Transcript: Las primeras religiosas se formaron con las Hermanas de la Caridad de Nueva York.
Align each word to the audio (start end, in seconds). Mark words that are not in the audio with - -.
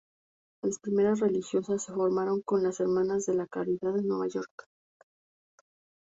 Las 0.63 0.79
primeras 0.79 1.19
religiosas 1.19 1.83
se 1.83 1.93
formaron 1.93 2.41
con 2.41 2.63
las 2.63 2.79
Hermanas 2.79 3.27
de 3.27 3.35
la 3.35 3.45
Caridad 3.45 3.93
de 3.93 4.01
Nueva 4.01 4.25
York. 4.27 4.67